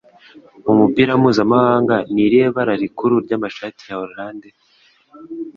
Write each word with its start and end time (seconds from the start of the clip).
Mumupira 0.63 1.11
Mpuzamahanga 1.21 1.95
Ni 2.13 2.21
irihe 2.25 2.47
bara 2.55 2.73
rikuru 2.81 3.13
ryamashati 3.25 3.83
ya 3.89 3.97
Hollande 4.01 4.49